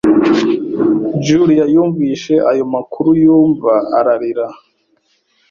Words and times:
Julia 1.25 1.65
yumvise 1.73 2.33
ayo 2.51 2.63
makuru 2.73 3.09
yumva 3.23 3.71
arira. 3.99 4.47